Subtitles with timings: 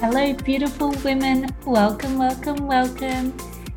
[0.00, 1.46] Hello, beautiful women.
[1.64, 3.32] Welcome, welcome, welcome.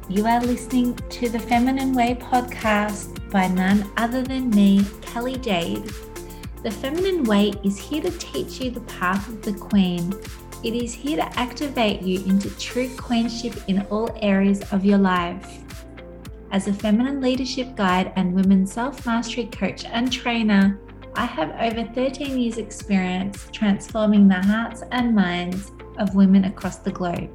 [0.09, 5.85] You are listening to the Feminine Way podcast by none other than me, Kelly Jade.
[6.63, 10.11] The Feminine Way is here to teach you the path of the Queen.
[10.63, 15.63] It is here to activate you into true queenship in all areas of your life.
[16.51, 20.79] As a feminine leadership guide and women's self mastery coach and trainer,
[21.15, 26.91] I have over 13 years' experience transforming the hearts and minds of women across the
[26.91, 27.29] globe.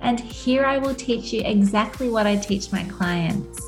[0.00, 3.60] And here I will teach you exactly what I teach my clients.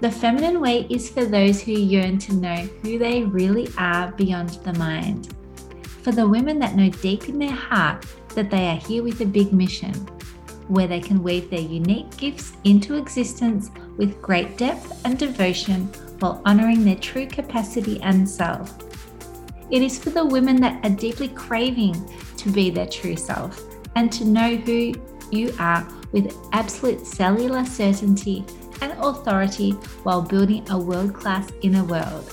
[0.00, 4.50] The feminine way is for those who yearn to know who they really are beyond
[4.64, 5.34] the mind.
[6.02, 9.26] For the women that know deep in their heart that they are here with a
[9.26, 9.92] big mission,
[10.68, 15.86] where they can weave their unique gifts into existence with great depth and devotion
[16.20, 18.78] while honoring their true capacity and self.
[19.70, 21.94] It is for the women that are deeply craving
[22.40, 23.62] to be their true self
[23.96, 24.94] and to know who
[25.30, 28.44] you are with absolute cellular certainty
[28.80, 32.32] and authority while building a world class inner world.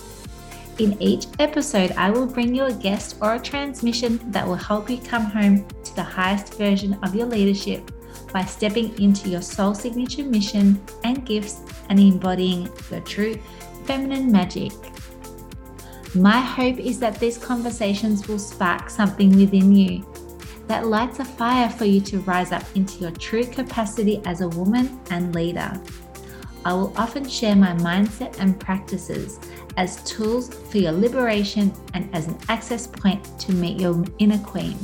[0.79, 4.89] In each episode, I will bring you a guest or a transmission that will help
[4.89, 7.91] you come home to the highest version of your leadership
[8.31, 13.35] by stepping into your soul signature mission and gifts and embodying your true
[13.85, 14.71] feminine magic.
[16.17, 20.03] My hope is that these conversations will spark something within you
[20.65, 24.49] that lights a fire for you to rise up into your true capacity as a
[24.49, 25.71] woman and leader.
[26.65, 29.39] I will often share my mindset and practices
[29.77, 34.77] as tools for your liberation and as an access point to meet your inner queen.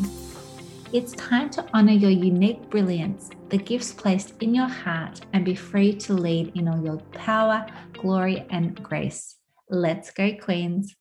[0.94, 5.56] It's time to honor your unique brilliance, the gifts placed in your heart, and be
[5.56, 9.38] free to lead in all your power, glory, and grace.
[9.68, 10.96] Let's go, Queens.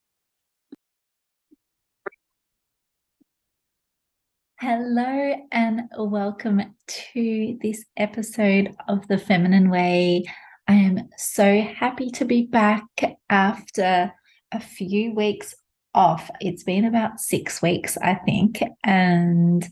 [4.65, 10.23] Hello, and welcome to this episode of The Feminine Way.
[10.69, 12.85] I am so happy to be back
[13.29, 14.13] after
[14.53, 15.57] a few weeks
[15.97, 16.31] off.
[16.41, 19.69] It's been about six weeks, I think, and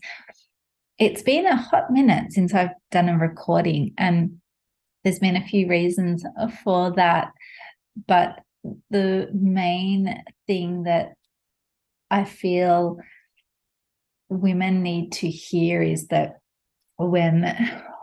[0.99, 4.41] it's been a hot minute since I've done a recording, and
[5.05, 6.25] there's been a few reasons
[6.65, 7.31] for that.
[8.09, 8.41] But
[8.89, 11.13] the main thing that
[12.09, 12.97] I feel
[14.31, 16.39] women need to hear is that
[16.97, 17.53] when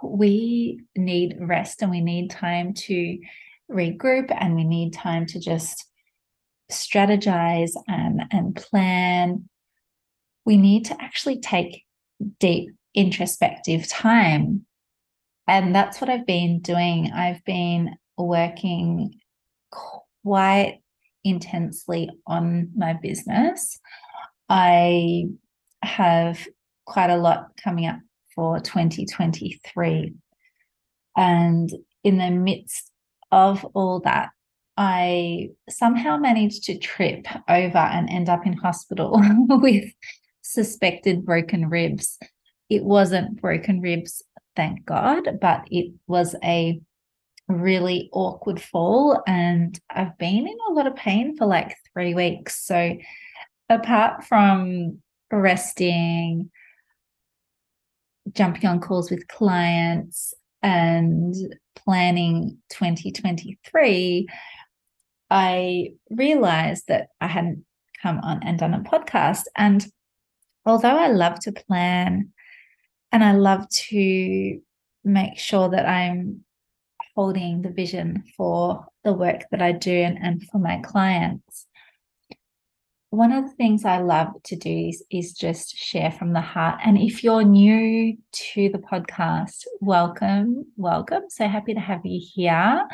[0.02, 3.18] we need rest and we need time to
[3.70, 5.86] regroup and we need time to just
[6.70, 9.48] strategize and, and plan,
[10.44, 11.84] we need to actually take
[12.38, 14.66] deep introspective time.
[15.46, 17.10] And that's what I've been doing.
[17.10, 19.18] I've been working
[19.70, 20.82] quite
[21.24, 23.80] intensely on my business.
[24.50, 25.24] I
[25.82, 26.46] have
[26.86, 27.98] quite a lot coming up
[28.34, 30.14] for 2023.
[31.16, 31.70] And
[32.04, 32.90] in the midst
[33.30, 34.30] of all that,
[34.76, 39.92] I somehow managed to trip over and end up in hospital with
[40.42, 42.18] suspected broken ribs.
[42.70, 44.22] It wasn't broken ribs,
[44.54, 46.80] thank God, but it was a
[47.48, 49.22] really awkward fall.
[49.26, 52.64] And I've been in a lot of pain for like three weeks.
[52.64, 52.96] So,
[53.68, 56.50] apart from resting,
[58.32, 61.34] jumping on calls with clients, and
[61.76, 64.26] planning 2023,
[65.30, 67.64] I realized that I hadn't
[68.02, 69.44] come on and done a podcast.
[69.56, 69.86] And
[70.64, 72.32] although I love to plan
[73.12, 74.60] and I love to
[75.04, 76.44] make sure that I'm
[77.14, 81.66] holding the vision for the work that I do and, and for my clients,
[83.10, 86.80] one of the things I love to do is, is just share from the heart.
[86.84, 91.22] And if you're new to the podcast, welcome, welcome.
[91.30, 92.86] So happy to have you here.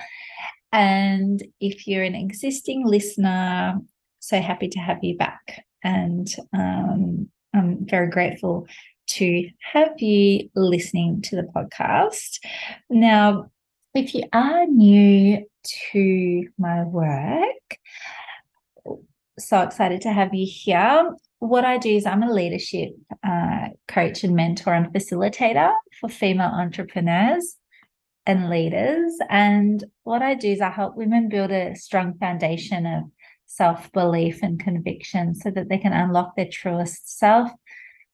[0.73, 3.79] And if you're an existing listener,
[4.21, 5.65] so happy to have you back.
[5.83, 8.67] And um, I'm very grateful
[9.07, 12.39] to have you listening to the podcast.
[12.89, 13.51] Now,
[13.95, 15.45] if you are new
[15.93, 17.79] to my work,
[19.39, 21.11] so excited to have you here.
[21.39, 22.91] What I do is I'm a leadership
[23.27, 27.57] uh, coach and mentor and facilitator for female entrepreneurs
[28.27, 29.13] and leaders.
[29.29, 33.05] And what I do is I help women build a strong foundation of
[33.47, 37.51] self belief and conviction so that they can unlock their truest self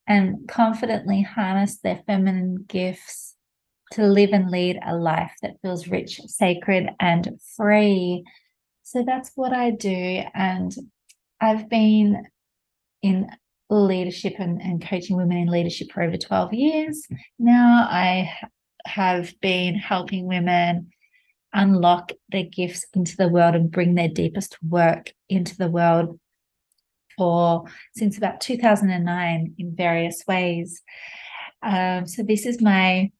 [0.06, 3.36] and confidently harness their feminine gifts
[3.92, 8.24] to live and lead a life that feels rich, sacred, and free.
[8.82, 10.22] So that's what I do.
[10.34, 10.72] And
[11.40, 12.26] I've been
[13.02, 13.28] in
[13.70, 17.06] leadership and, and coaching women in leadership for over 12 years.
[17.38, 18.32] Now I
[18.86, 20.90] have been helping women
[21.52, 26.18] unlock their gifts into the world and bring their deepest work into the world
[27.16, 27.64] for
[27.94, 30.82] since about 2009 in various ways.
[31.62, 33.10] Um, so this is my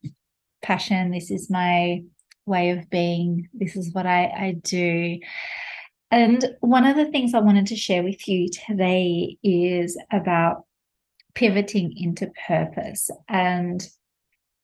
[0.63, 1.11] passion.
[1.11, 2.03] This is my
[2.47, 3.49] way of being.
[3.53, 5.19] This is what I, I do.
[6.11, 10.65] And one of the things I wanted to share with you today is about
[11.35, 13.11] pivoting into purpose.
[13.29, 13.87] And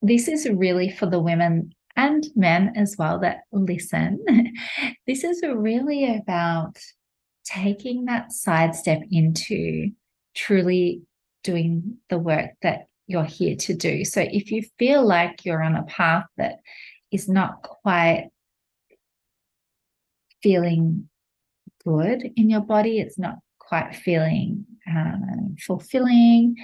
[0.02, 4.24] this is really for the women and men as well that listen.
[5.06, 6.76] this is really about
[7.44, 9.90] taking that sidestep into
[10.34, 11.02] truly
[11.44, 14.04] doing the work that you're here to do.
[14.04, 16.56] So if you feel like you're on a path that
[17.12, 18.30] is not quite
[20.42, 21.08] feeling
[21.86, 26.56] good in your body, it's not quite feeling um, fulfilling,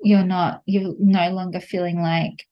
[0.00, 2.44] you're not, you're no longer feeling like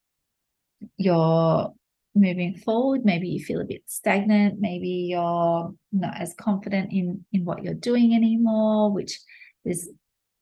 [0.97, 1.73] you're
[2.15, 3.05] moving forward.
[3.05, 4.61] Maybe you feel a bit stagnant.
[4.61, 9.19] Maybe you're not as confident in in what you're doing anymore which
[9.65, 9.91] is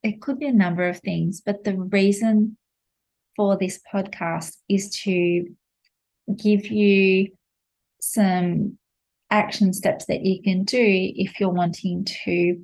[0.03, 2.57] it could be a number of things but the reason
[3.35, 5.47] for this podcast is to
[6.37, 7.29] give you
[8.01, 8.79] some
[9.31, 12.61] action steps that you can do if you're wanting to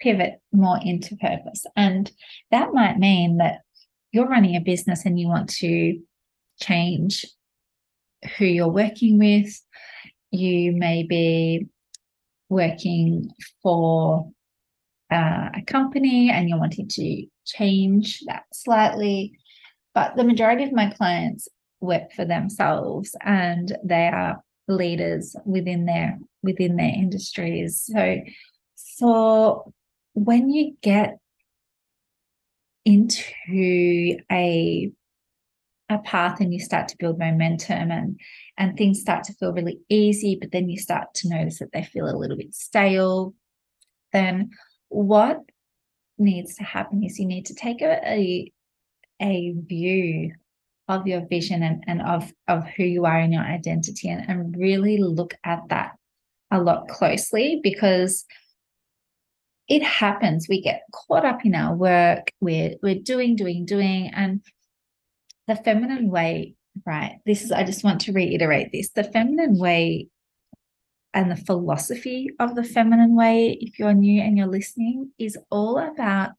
[0.00, 2.10] pivot more into purpose and
[2.50, 3.60] that might mean that
[4.12, 5.98] you're running a business and you want to
[6.60, 7.24] change
[8.36, 9.60] who you're working with.
[10.30, 11.68] You may be
[12.48, 13.30] working
[13.62, 14.30] for
[15.10, 19.38] uh, a company and you're wanting to change that slightly.
[19.94, 21.48] But the majority of my clients
[21.80, 27.82] work for themselves and they are leaders within their within their industries.
[27.82, 28.18] So
[28.76, 29.72] so
[30.14, 31.18] when you get
[32.84, 34.90] into a
[35.90, 38.18] a path and you start to build momentum and
[38.56, 41.82] and things start to feel really easy but then you start to notice that they
[41.82, 43.34] feel a little bit stale
[44.12, 44.50] then
[44.88, 45.40] what
[46.16, 48.52] needs to happen is you need to take a a,
[49.20, 50.32] a view
[50.90, 54.08] of your vision and, and of of who you are in your identity.
[54.08, 55.92] And, and really look at that
[56.50, 58.24] a lot closely because
[59.68, 60.48] it happens.
[60.48, 62.32] We get caught up in our work.
[62.40, 64.10] We're we're doing doing doing.
[64.14, 64.42] And
[65.46, 66.54] the feminine way,
[66.86, 67.18] right?
[67.26, 68.90] This is, I just want to reiterate this.
[68.90, 70.08] The feminine way
[71.12, 75.78] and the philosophy of the feminine way, if you're new and you're listening, is all
[75.78, 76.30] about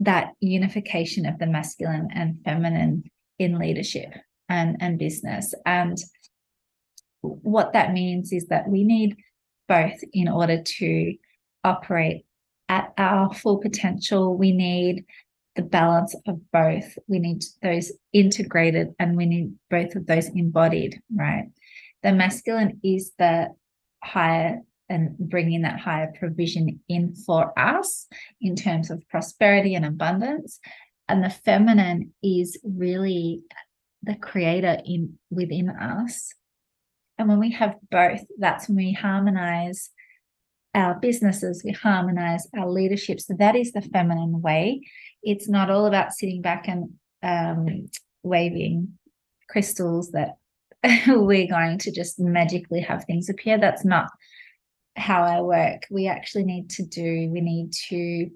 [0.00, 3.04] that unification of the masculine and feminine
[3.38, 4.12] in leadership
[4.48, 5.54] and, and business.
[5.64, 5.98] And
[7.20, 9.16] what that means is that we need
[9.68, 11.14] both in order to
[11.64, 12.24] operate
[12.68, 14.36] at our full potential.
[14.36, 15.04] We need
[15.54, 16.98] the balance of both.
[17.06, 21.50] We need those integrated and we need both of those embodied, right?
[22.02, 23.48] The masculine is the
[24.02, 28.06] higher and bringing that higher provision in for us
[28.40, 30.58] in terms of prosperity and abundance.
[31.08, 33.42] And the feminine is really
[34.02, 36.34] the creator in within us.
[37.18, 39.90] And when we have both, that's when we harmonize
[40.74, 43.20] our businesses, we harmonize our leadership.
[43.20, 44.82] So that is the feminine way.
[45.22, 47.88] It's not all about sitting back and um,
[48.22, 48.98] waving
[49.48, 50.36] crystals that
[51.06, 53.58] we're going to just magically have things appear.
[53.58, 54.08] That's not
[54.96, 55.82] how I work.
[55.90, 58.30] We actually need to do, we need to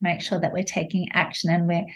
[0.00, 1.86] make sure that we're taking action and we're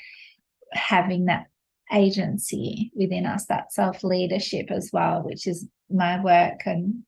[0.72, 1.46] having that
[1.92, 7.02] agency within us, that self leadership as well, which is my work and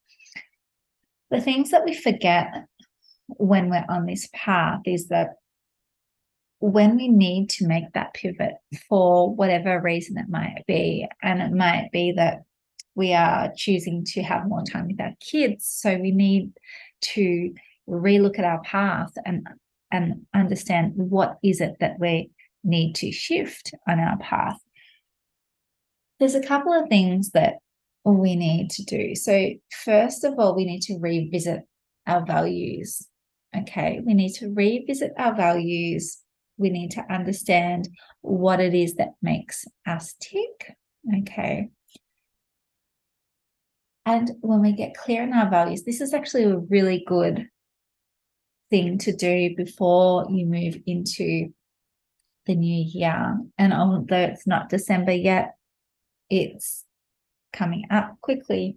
[1.33, 2.49] the things that we forget
[3.27, 5.31] when we're on this path is that
[6.59, 8.53] when we need to make that pivot
[8.89, 12.43] for whatever reason it might be, and it might be that
[12.95, 16.53] we are choosing to have more time with our kids, so we need
[17.03, 17.55] to
[17.89, 19.47] relook at our path and
[19.91, 22.31] and understand what is it that we
[22.65, 24.59] need to shift on our path.
[26.19, 27.57] There's a couple of things that
[28.05, 29.15] we need to do.
[29.15, 29.51] So,
[29.85, 31.63] first of all, we need to revisit
[32.07, 33.07] our values.
[33.57, 36.19] Okay, we need to revisit our values.
[36.57, 37.89] We need to understand
[38.23, 40.75] what it is that makes us tick.
[41.21, 41.69] Okay.
[44.05, 47.49] And when we get clear in our values, this is actually a really good
[48.71, 51.53] thing to do before you move into
[52.47, 53.39] the new year.
[53.59, 55.55] And although it's not December yet,
[56.31, 56.85] it's
[57.53, 58.77] coming up quickly.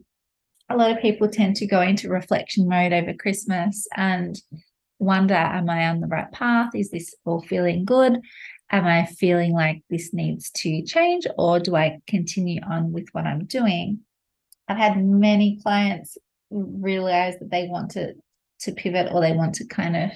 [0.69, 4.39] A lot of people tend to go into reflection mode over Christmas and
[4.99, 6.75] wonder am I on the right path?
[6.75, 8.19] Is this all feeling good?
[8.71, 13.25] Am I feeling like this needs to change or do I continue on with what
[13.25, 13.99] I'm doing?
[14.67, 16.17] I've had many clients
[16.49, 18.13] realize that they want to
[18.61, 20.11] to pivot or they want to kind of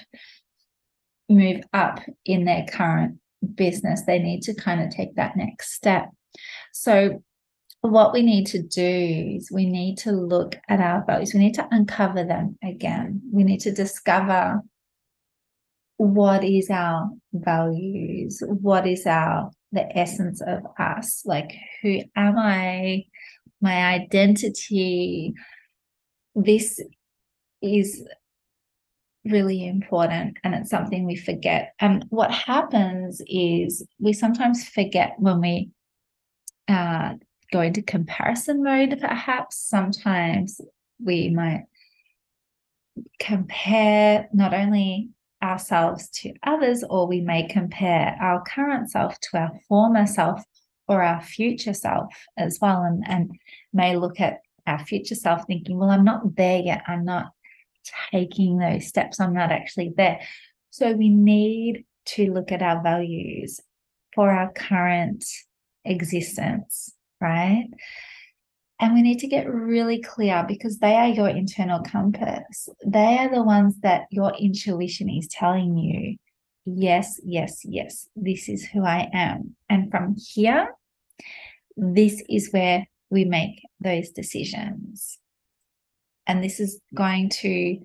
[1.28, 3.20] move up in their current
[3.56, 4.04] business.
[4.06, 6.10] They need to kind of take that next step.
[6.74, 7.24] So
[7.82, 11.34] what we need to do is we need to look at our values.
[11.34, 13.22] We need to uncover them again.
[13.32, 14.62] We need to discover
[15.98, 23.06] what is our values, what is our the essence of us, like who am I,
[23.62, 25.34] my identity.
[26.36, 26.82] This
[27.62, 28.04] is
[29.26, 31.74] really important and it's something we forget.
[31.80, 35.70] And what happens is we sometimes forget when we
[36.68, 37.16] uh,
[37.52, 39.58] go into comparison mode, perhaps.
[39.58, 40.62] Sometimes
[41.04, 41.66] we might
[43.20, 45.10] compare not only
[45.42, 50.44] ourselves to others, or we may compare our current self to our former self
[50.90, 53.32] or our future self as well, and, and
[53.72, 56.84] may look at our future self thinking, well, I'm not there yet.
[56.88, 57.28] I'm not
[58.12, 59.20] taking those steps.
[59.20, 60.20] I'm not actually there.
[60.72, 63.62] So we need to look at our values
[64.14, 65.24] for our current
[65.86, 67.70] existence, right?
[68.80, 72.70] And we need to get really clear because they are your internal compass.
[72.86, 76.18] They are the ones that your intuition is telling you,
[76.66, 79.56] yes, yes, yes, this is who I am.
[79.70, 80.74] And from here,
[81.76, 85.18] this is where we make those decisions.
[86.28, 87.80] And this is going to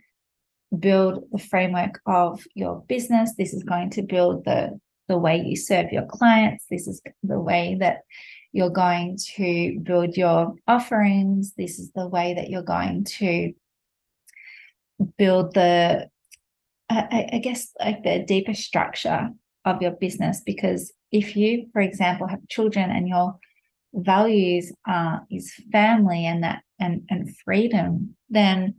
[0.78, 3.34] build the framework of your business.
[3.36, 6.66] This is going to build the, the way you serve your clients.
[6.70, 8.00] This is the way that
[8.52, 11.54] you're going to build your offerings.
[11.56, 13.52] This is the way that you're going to
[15.16, 16.08] build the,
[16.90, 19.30] I, I guess, like the deeper structure
[19.64, 20.42] of your business.
[20.44, 23.38] Because if you, for example, have children and your
[23.94, 28.74] values uh, is family and that and and freedom, then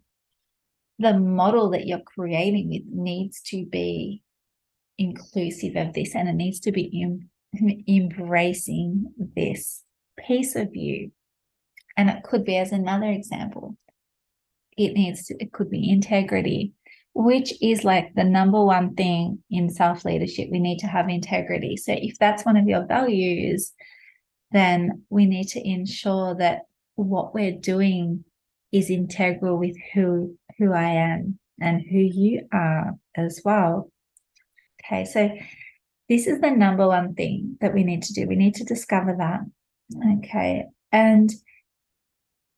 [0.99, 4.21] the model that you're creating with needs to be
[4.97, 7.29] inclusive of this and it needs to be in,
[7.87, 9.83] embracing this
[10.17, 11.11] piece of you.
[11.97, 13.77] And it could be as another example.
[14.77, 16.73] It needs to, it could be integrity,
[17.15, 20.49] which is like the number one thing in self leadership.
[20.51, 21.77] We need to have integrity.
[21.77, 23.71] So if that's one of your values,
[24.51, 26.63] then we need to ensure that
[26.95, 28.25] what we're doing
[28.71, 33.89] is integral with who who I am and who you are as well.
[34.83, 35.29] Okay, so
[36.09, 38.27] this is the number one thing that we need to do.
[38.27, 39.39] We need to discover that.
[40.19, 40.65] Okay.
[40.91, 41.31] And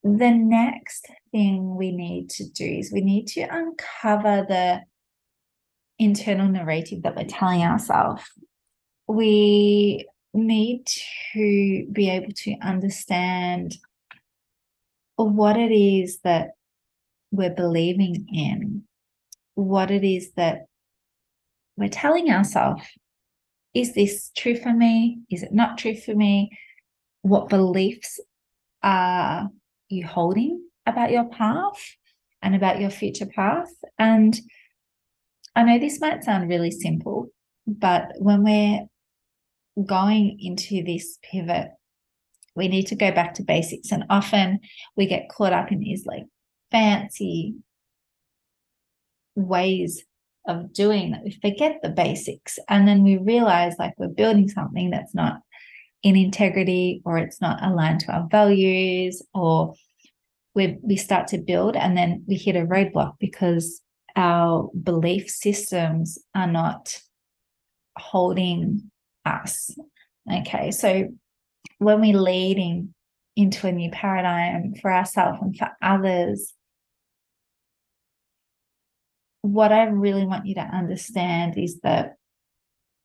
[0.02, 4.80] the next thing we need to do is we need to uncover the
[5.98, 8.22] internal narrative that we're telling ourselves.
[9.06, 10.86] We need
[11.32, 13.76] to be able to understand
[15.16, 16.50] what it is that
[17.30, 18.84] we're believing in,
[19.54, 20.66] what it is that
[21.76, 22.82] we're telling ourselves
[23.74, 25.20] is this true for me?
[25.30, 26.50] Is it not true for me?
[27.22, 28.18] What beliefs
[28.82, 29.48] are
[29.88, 31.96] you holding about your path
[32.42, 33.70] and about your future path?
[33.98, 34.38] And
[35.54, 37.28] I know this might sound really simple,
[37.66, 38.86] but when we're
[39.84, 41.68] going into this pivot,
[42.54, 43.92] we need to go back to basics.
[43.92, 44.60] And often
[44.96, 46.24] we get caught up in these like
[46.70, 47.54] fancy
[49.34, 50.04] ways
[50.46, 54.90] of doing that we forget the basics and then we realize like we're building something
[54.90, 55.40] that's not
[56.02, 59.74] in integrity or it's not aligned to our values or
[60.58, 63.80] we we start to build and then we hit a roadblock because
[64.16, 67.00] our belief systems are not
[67.96, 68.90] holding
[69.24, 69.70] us.
[70.30, 71.08] Okay so
[71.78, 72.92] when we're leading
[73.36, 76.52] into a new paradigm for ourselves and for others
[79.42, 82.16] what I really want you to understand is that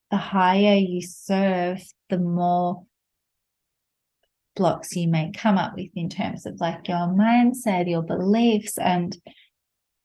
[0.10, 2.86] the higher you serve, the more
[4.55, 9.15] blocks you may come up with in terms of like your mindset, your beliefs, and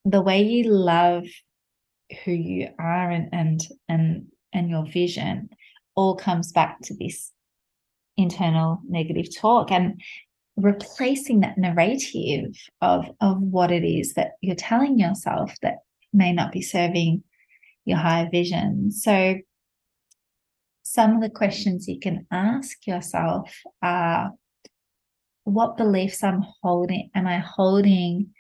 [0.04, 1.24] the way you love
[2.24, 5.50] who you are and and and and your vision
[5.94, 7.32] all comes back to this
[8.16, 10.00] internal negative talk and
[10.56, 15.76] replacing that narrative of of what it is that you're telling yourself that
[16.12, 17.22] may not be serving
[17.84, 18.90] your higher vision.
[18.92, 19.36] So,
[20.98, 24.32] some of the questions you can ask yourself are
[25.44, 28.34] what beliefs I'm holding, am I holding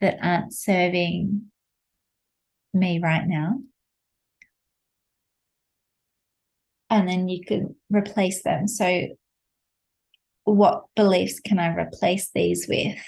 [0.00, 1.50] that aren't serving
[2.72, 3.58] me right now.
[6.90, 8.68] And then you can replace them.
[8.68, 9.08] So,
[10.44, 13.00] what beliefs can I replace these with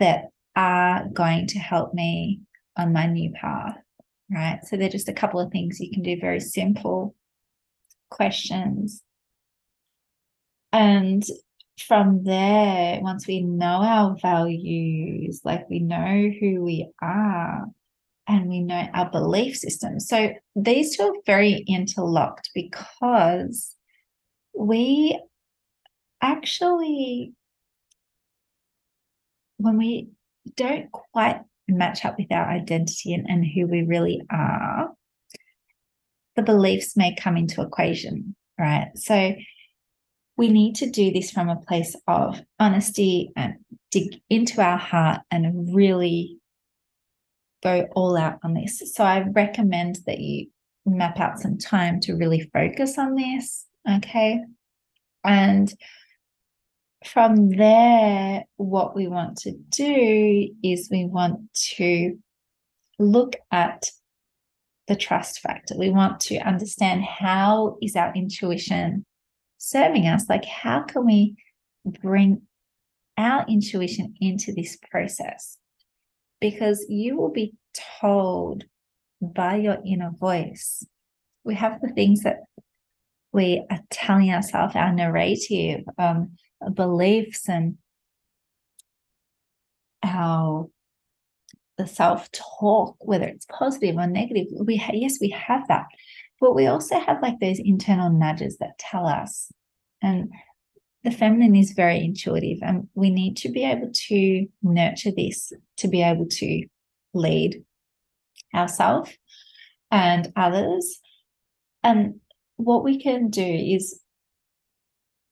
[0.00, 2.40] that are going to help me
[2.76, 3.76] on my new path?
[4.28, 4.58] Right.
[4.64, 7.14] So, they're just a couple of things you can do, very simple
[8.10, 9.02] questions.
[10.72, 11.24] And
[11.78, 17.66] from there, once we know our values, like we know who we are,
[18.28, 20.00] and we know our belief system.
[20.00, 23.74] So these two are very interlocked because
[24.52, 25.20] we
[26.20, 27.34] actually,
[29.58, 30.08] when we
[30.56, 34.90] don't quite match up with our identity and, and who we really are,
[36.36, 38.88] the beliefs may come into equation, right?
[38.94, 39.34] So
[40.36, 43.54] we need to do this from a place of honesty and
[43.90, 46.38] dig into our heart and really
[47.62, 48.82] go all out on this.
[48.94, 50.48] So I recommend that you
[50.84, 53.66] map out some time to really focus on this.
[53.90, 54.40] Okay.
[55.24, 55.72] And
[57.04, 61.40] from there, what we want to do is we want
[61.76, 62.18] to
[62.98, 63.90] look at
[64.88, 65.76] the trust factor.
[65.76, 69.04] We want to understand how is our intuition
[69.58, 70.28] serving us?
[70.28, 71.36] Like, how can we
[72.02, 72.42] bring
[73.16, 75.58] our intuition into this process?
[76.40, 77.54] Because you will be
[78.00, 78.64] told
[79.20, 80.84] by your inner voice.
[81.44, 82.40] We have the things that
[83.32, 86.36] we are telling ourselves, our narrative, um,
[86.74, 87.76] beliefs, and
[90.02, 90.68] our
[91.78, 94.46] the self talk, whether it's positive or negative.
[94.58, 95.86] We ha- yes, we have that,
[96.40, 99.50] but we also have like those internal nudges that tell us.
[100.02, 100.30] And
[101.04, 105.88] the feminine is very intuitive, and we need to be able to nurture this to
[105.88, 106.66] be able to
[107.14, 107.62] lead
[108.54, 109.16] ourselves
[109.90, 111.00] and others.
[111.82, 112.20] And
[112.56, 114.00] what we can do is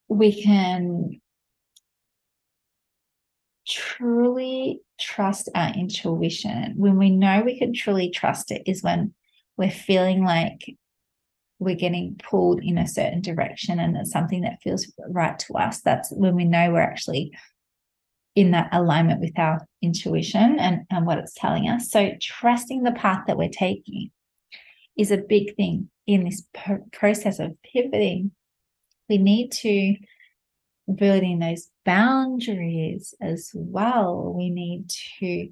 [0.09, 1.21] we can
[3.67, 6.75] truly trust our intuition.
[6.77, 9.15] When we know we can truly trust it, is when
[9.57, 10.77] we're feeling like
[11.59, 15.81] we're getting pulled in a certain direction and it's something that feels right to us.
[15.81, 17.33] That's when we know we're actually
[18.35, 21.91] in that alignment with our intuition and, and what it's telling us.
[21.91, 24.11] So, trusting the path that we're taking
[24.97, 26.43] is a big thing in this
[26.93, 28.33] process of pivoting.
[29.09, 29.97] We need to
[30.93, 34.33] build in those boundaries as well.
[34.37, 35.49] We need to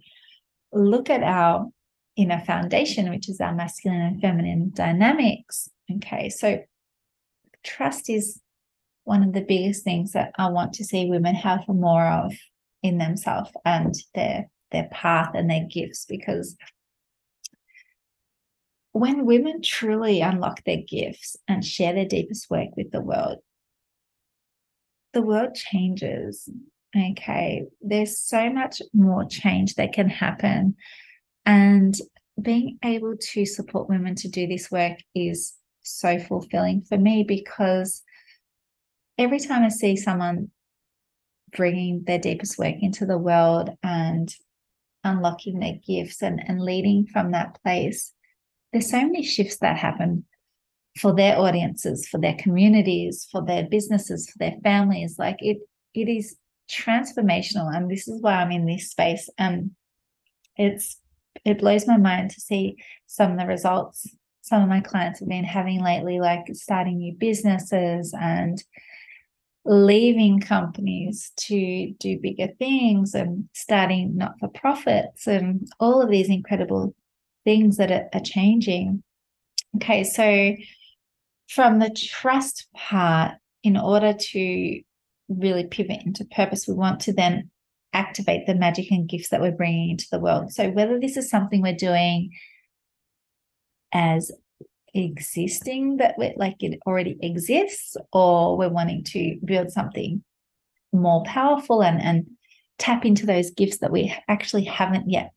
[0.73, 1.69] look at our
[2.17, 5.69] inner foundation, which is our masculine and feminine dynamics.
[5.97, 6.63] Okay, so
[7.63, 8.41] trust is
[9.05, 12.33] one of the biggest things that I want to see women have more of
[12.83, 16.57] in themselves and their their path and their gifts because
[18.93, 23.39] when women truly unlock their gifts and share their deepest work with the world
[25.13, 26.49] the world changes.
[26.97, 30.77] Okay there's so much more change that can happen.
[31.45, 31.95] And
[32.41, 38.03] being able to support women to do this work is so fulfilling for me because
[39.19, 40.51] every time I see someone
[41.55, 44.35] bringing their deepest work into the world and
[45.05, 48.13] unlocking their gifts and, and leading from that place,
[48.73, 50.25] there's so many shifts that happen
[50.99, 55.17] for their audiences, for their communities, for their businesses, for their families.
[55.19, 55.59] Like it,
[55.95, 56.37] it is
[56.71, 57.75] transformational.
[57.75, 59.29] And this is why I'm in this space.
[59.39, 59.73] And
[60.57, 60.99] it's
[61.45, 62.77] it blows my mind to see
[63.07, 64.07] some of the results
[64.43, 68.63] some of my clients have been having lately, like starting new businesses and
[69.65, 76.29] leaving companies to do bigger things and starting not for profits and all of these
[76.29, 76.95] incredible
[77.45, 79.03] things that are, are changing.
[79.77, 80.57] Okay, so
[81.49, 84.83] from the trust part, in order to
[85.29, 87.51] really pivot into purpose, we want to then
[87.93, 90.53] activate the magic and gifts that we're bringing into the world.
[90.53, 92.31] So, whether this is something we're doing
[93.93, 94.33] as
[94.95, 100.23] existing that we're like it already exists, or we're wanting to build something
[100.93, 102.27] more powerful and, and
[102.79, 105.33] tap into those gifts that we actually haven't yet.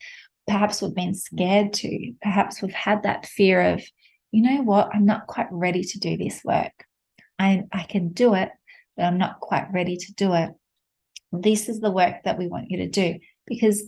[0.48, 3.84] Perhaps we've been scared to, perhaps we've had that fear of,
[4.36, 6.74] you know what, I'm not quite ready to do this work.
[7.40, 8.50] I, I can do it,
[8.98, 10.50] but I'm not quite ready to do it.
[11.32, 13.18] This is the work that we want you to do
[13.48, 13.88] because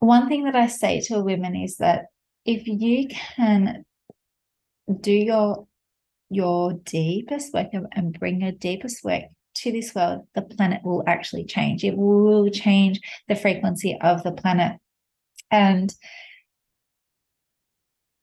[0.00, 2.06] one thing that I say to women is that
[2.44, 3.84] if you can
[5.00, 5.66] do your
[6.28, 11.46] your deepest work and bring your deepest work to this world, the planet will actually
[11.46, 11.82] change.
[11.82, 14.78] It will change the frequency of the planet.
[15.50, 15.94] And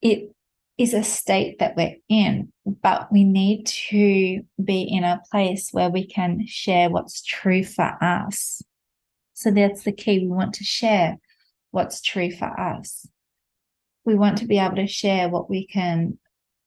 [0.05, 0.31] it
[0.77, 5.89] is a state that we're in, but we need to be in a place where
[5.89, 8.61] we can share what's true for us.
[9.33, 10.19] So that's the key.
[10.19, 11.17] We want to share
[11.71, 13.07] what's true for us.
[14.05, 16.19] We want to be able to share what we can,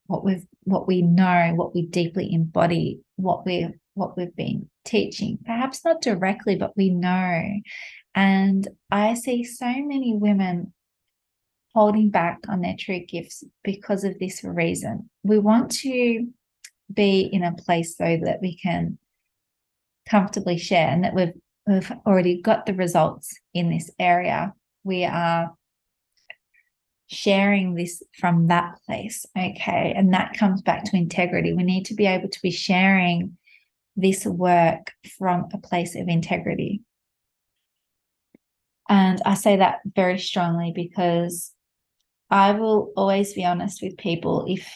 [0.06, 5.38] what we've, what we know, what we deeply embody, what we've, what we've been teaching.
[5.46, 7.42] Perhaps not directly, but we know.
[8.16, 10.72] And I see so many women
[11.78, 15.08] holding back on their true gifts because of this reason.
[15.22, 16.26] We want to
[16.92, 18.98] be in a place so that we can
[20.08, 21.34] comfortably share and that we've
[21.68, 24.54] we've already got the results in this area.
[24.82, 25.54] We are
[27.06, 29.24] sharing this from that place.
[29.36, 29.94] Okay.
[29.96, 31.52] And that comes back to integrity.
[31.52, 33.36] We need to be able to be sharing
[33.94, 36.80] this work from a place of integrity.
[38.88, 41.52] And I say that very strongly because
[42.30, 44.70] I will always be honest with people if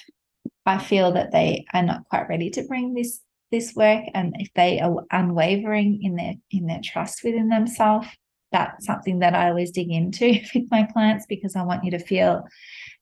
[0.65, 4.49] I feel that they are not quite ready to bring this this work and if
[4.55, 8.09] they are unwavering in their in their trust within themselves
[8.53, 11.99] that's something that I always dig into with my clients because I want you to
[11.99, 12.45] feel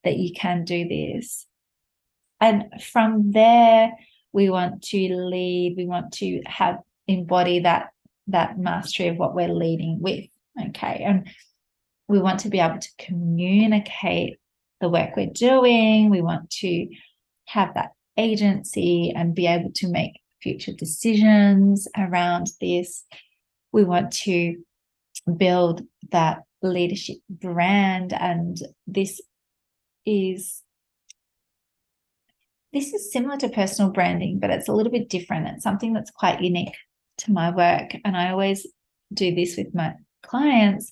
[0.03, 1.45] that you can do this.
[2.39, 3.91] And from there
[4.33, 7.89] we want to lead we want to have embody that
[8.27, 10.25] that mastery of what we're leading with
[10.69, 11.03] okay?
[11.05, 11.29] And
[12.07, 14.37] we want to be able to communicate
[14.81, 16.09] the work we're doing.
[16.09, 16.87] We want to
[17.45, 23.05] have that agency and be able to make future decisions around this.
[23.71, 24.57] We want to
[25.37, 29.19] build that leadership brand and this
[30.05, 30.61] is
[32.73, 36.11] this is similar to personal branding but it's a little bit different it's something that's
[36.11, 36.75] quite unique
[37.17, 38.67] to my work and i always
[39.13, 40.91] do this with my clients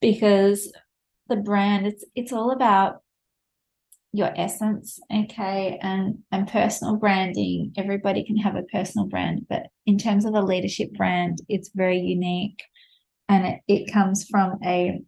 [0.00, 0.72] because
[1.28, 3.02] the brand it's it's all about
[4.14, 5.78] your essence okay?
[5.82, 10.40] And and personal branding everybody can have a personal brand but in terms of a
[10.40, 12.62] leadership brand it's very unique.
[13.28, 15.00] And it, it comes from a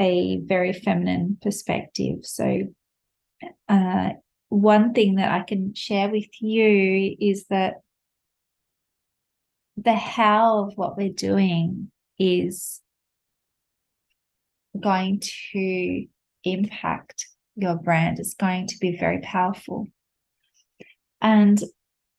[0.00, 2.18] a very feminine perspective.
[2.22, 2.68] So
[3.68, 4.10] uh,
[4.48, 7.74] one thing that i can share with you is that
[9.76, 12.80] the how of what we're doing is
[14.80, 15.20] going
[15.52, 16.06] to
[16.44, 17.26] impact
[17.58, 19.86] your brand is going to be very powerful.
[21.20, 21.62] And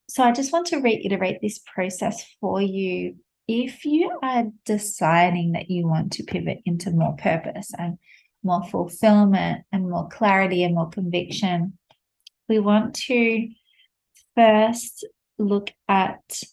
[0.10, 3.16] so I just want to reiterate this process for you.
[3.48, 7.98] If you are deciding that you want to pivot into more purpose and
[8.44, 11.78] more fulfillment and more clarity and more conviction,
[12.48, 13.50] we want to
[14.36, 15.06] first
[15.38, 16.44] look at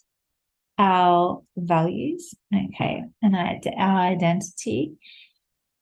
[0.79, 4.92] our values, okay, and our identity.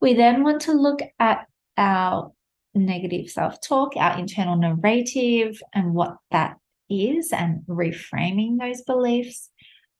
[0.00, 2.32] We then want to look at our
[2.74, 6.56] negative self talk, our internal narrative, and what that
[6.90, 9.50] is, and reframing those beliefs.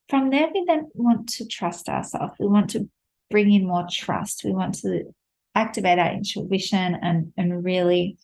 [0.09, 2.35] From there, we then want to trust ourselves.
[2.39, 2.89] We want to
[3.31, 4.43] bring in more trust.
[4.45, 5.05] We want to
[5.55, 8.19] activate our intuition and, and really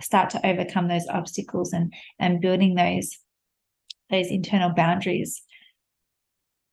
[0.00, 3.18] start to overcome those obstacles and, and building those,
[4.10, 5.42] those internal boundaries.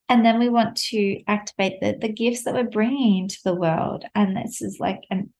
[0.09, 4.05] And then we want to activate the, the gifts that we're bringing into the world.
[4.15, 5.33] And this is like an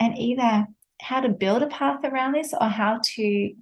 [0.00, 0.66] and either
[1.00, 3.52] how to build a path around this or how to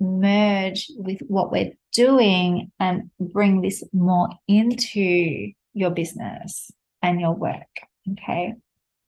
[0.00, 6.70] merge with what we're doing and bring this more into your business
[7.02, 7.66] and your work.
[8.12, 8.54] Okay.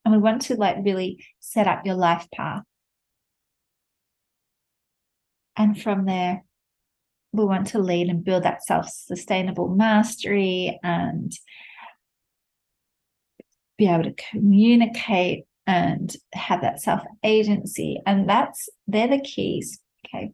[0.04, 2.62] And we want to like really set up your life path.
[5.56, 6.44] And from there,
[7.32, 11.32] we want to lead and build that self sustainable mastery and
[13.76, 18.00] be able to communicate and have that self agency.
[18.04, 19.78] And that's, they're the keys.
[20.04, 20.32] Okay.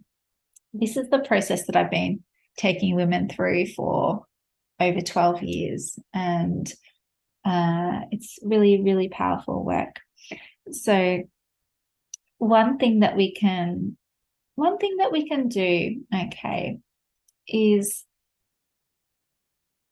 [0.72, 2.20] This is the process that I've been
[2.57, 4.25] taking women through for
[4.81, 5.99] over 12 years.
[6.14, 6.72] And
[7.44, 10.01] uh, it's really, really powerful work.
[10.72, 11.25] So,
[12.38, 13.99] one thing that we can,
[14.55, 16.79] one thing that we can do, okay,
[17.46, 18.05] is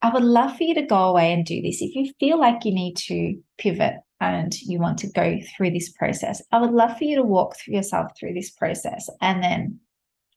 [0.01, 1.83] I would love for you to go away and do this.
[1.83, 3.95] If you feel like you need to pivot
[4.33, 7.57] and you want to go through this process, I would love for you to walk
[7.57, 9.79] through yourself through this process and then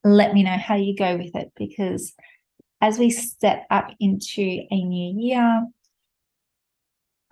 [0.04, 1.52] let me know how you go with it.
[1.56, 2.12] Because
[2.80, 5.66] as we step up into a new year,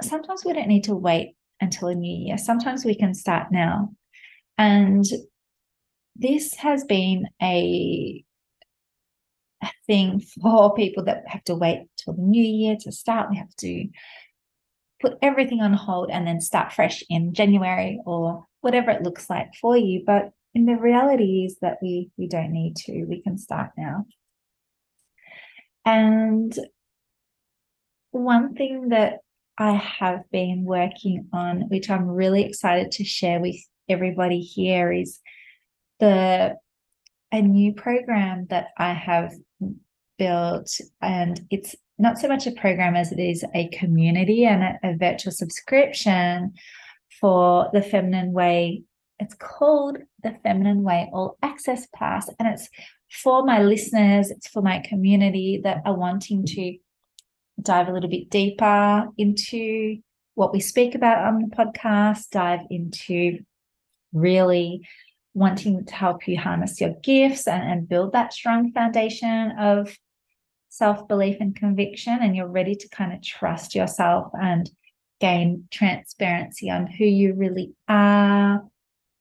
[0.03, 2.39] sometimes we don't need to wait until a new year.
[2.39, 3.91] Sometimes we can start now.
[4.59, 5.05] And
[6.15, 8.25] this has been a,
[9.63, 13.31] a thing for people that have to wait till the new year to start.
[13.31, 13.89] We have to
[15.01, 19.55] put everything on hold and then start fresh in January or whatever it looks like
[19.61, 20.03] for you.
[20.07, 23.05] But in the reality is that we we don't need to.
[23.05, 24.07] We can start now.
[25.85, 26.59] And
[28.11, 29.19] one thing that
[29.59, 33.57] I have been working on, which I'm really excited to share with
[33.89, 35.21] everybody here, is
[36.01, 36.57] the
[37.33, 39.35] a new program that I have
[40.19, 40.71] built,
[41.03, 44.97] and it's not so much a program as it is a community and a, a
[44.97, 46.55] virtual subscription
[47.21, 48.83] for the Feminine Way.
[49.19, 52.69] It's called the Feminine Way All Access Pass, and it's
[53.11, 56.77] for my listeners, it's for my community that are wanting to
[57.61, 59.99] dive a little bit deeper into
[60.35, 63.39] what we speak about on the podcast, dive into
[64.13, 64.87] really
[65.35, 69.97] wanting to help you harness your gifts and, and build that strong foundation of
[70.77, 72.19] self belief and conviction.
[72.21, 74.69] And you're ready to kind of trust yourself and
[75.21, 78.63] gain transparency on who you really are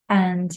[0.09, 0.51] and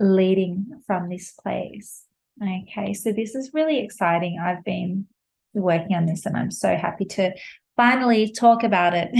[0.00, 2.04] leading from this place.
[2.42, 4.38] Okay, so this is really exciting.
[4.42, 5.06] I've been
[5.54, 7.32] working on this and I'm so happy to
[7.76, 9.10] finally talk about it.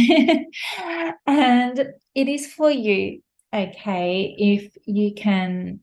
[1.26, 3.20] and it is for you,
[3.52, 5.80] okay, if you can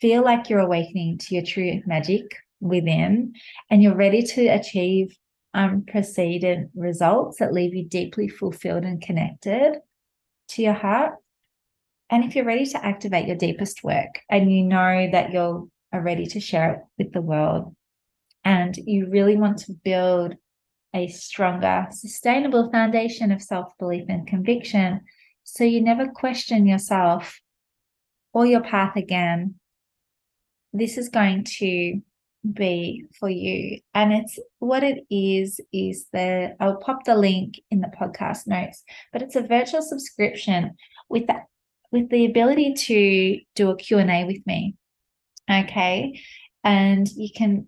[0.00, 3.34] feel like you're awakening to your true magic within
[3.70, 5.16] and you're ready to achieve
[5.54, 9.80] um, unprecedented results that leave you deeply fulfilled and connected
[10.48, 11.14] to your heart.
[12.10, 16.26] And if you're ready to activate your deepest work and you know that you're ready
[16.26, 17.74] to share it with the world,
[18.44, 20.36] and you really want to build
[20.94, 25.00] a stronger, sustainable foundation of self belief and conviction
[25.48, 27.40] so you never question yourself
[28.32, 29.54] or your path again,
[30.72, 32.02] this is going to
[32.52, 33.80] be for you.
[33.94, 38.82] And it's what it is, is the I'll pop the link in the podcast notes,
[39.12, 40.76] but it's a virtual subscription
[41.08, 41.44] with that
[41.92, 44.74] with the ability to do a Q&A with me.
[45.50, 46.20] Okay.
[46.64, 47.66] And you can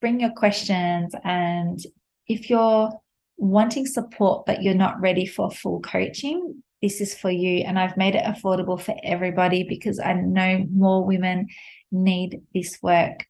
[0.00, 1.14] bring your questions.
[1.22, 1.78] And
[2.26, 2.90] if you're
[3.36, 7.58] wanting support, but you're not ready for full coaching, this is for you.
[7.58, 11.48] And I've made it affordable for everybody because I know more women
[11.92, 13.26] need this work.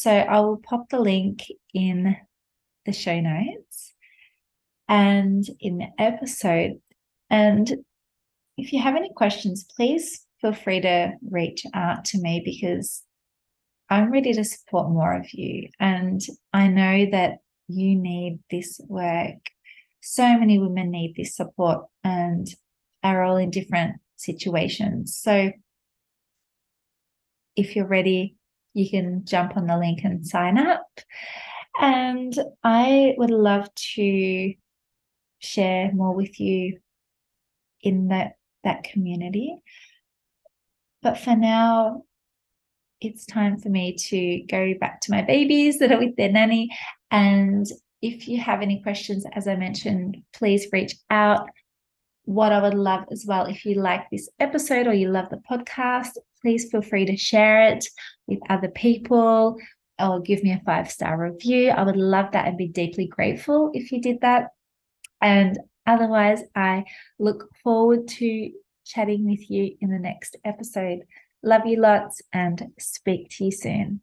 [0.00, 1.42] So I will pop the link
[1.74, 2.16] in
[2.86, 3.94] the show notes
[4.86, 6.74] and in the episode.
[7.30, 7.68] And
[8.56, 13.02] if you have any questions, please feel free to reach out to me because
[13.90, 15.68] I'm ready to support more of you.
[15.80, 16.20] And
[16.52, 19.40] I know that you need this work.
[20.00, 22.46] So many women need this support and
[23.02, 25.18] are all in different situations.
[25.20, 25.50] So
[27.56, 28.36] if you're ready,
[28.74, 30.86] you can jump on the link and sign up.
[31.80, 34.54] And I would love to
[35.38, 36.78] share more with you
[37.82, 38.32] in that
[38.64, 39.54] that community.
[41.02, 42.02] But for now,
[43.00, 46.70] it's time for me to go back to my babies that are with their nanny.
[47.10, 47.66] And
[48.02, 51.48] if you have any questions, as I mentioned, please reach out.
[52.28, 55.40] What I would love as well, if you like this episode or you love the
[55.50, 56.10] podcast,
[56.42, 57.86] please feel free to share it
[58.26, 59.56] with other people
[59.98, 61.70] or give me a five star review.
[61.70, 64.48] I would love that and be deeply grateful if you did that.
[65.22, 66.84] And otherwise, I
[67.18, 68.52] look forward to
[68.84, 71.04] chatting with you in the next episode.
[71.42, 74.02] Love you lots and speak to you soon.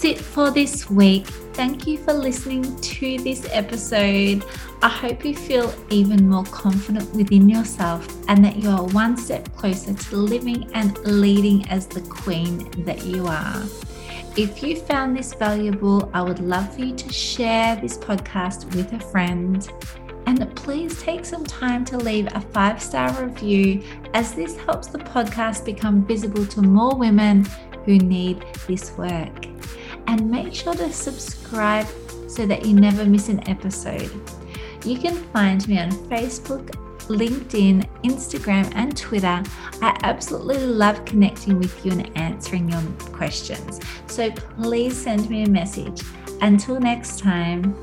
[0.00, 1.26] That's it for this week.
[1.52, 4.42] Thank you for listening to this episode.
[4.80, 9.54] I hope you feel even more confident within yourself and that you are one step
[9.56, 13.62] closer to living and leading as the queen that you are.
[14.38, 18.94] If you found this valuable, I would love for you to share this podcast with
[18.94, 19.68] a friend
[20.24, 23.82] and please take some time to leave a five star review
[24.14, 27.44] as this helps the podcast become visible to more women
[27.84, 29.49] who need this work.
[30.10, 31.86] And make sure to subscribe
[32.26, 34.10] so that you never miss an episode.
[34.84, 36.66] You can find me on Facebook,
[37.06, 39.40] LinkedIn, Instagram, and Twitter.
[39.80, 43.78] I absolutely love connecting with you and answering your questions.
[44.08, 46.02] So please send me a message.
[46.40, 47.76] Until next time,